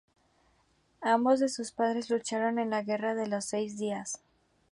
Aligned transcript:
Ambos 1.03 1.39
de 1.39 1.47
sus 1.47 1.71
padres 1.71 2.09
lucharon 2.09 2.57
en 2.57 2.71
la 2.71 2.81
Guerra 2.81 3.13
de 3.13 3.27
los 3.27 3.45
Seis 3.45 3.77
Días. 3.77 4.19